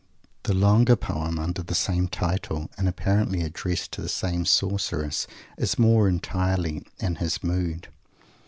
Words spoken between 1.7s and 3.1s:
same title, and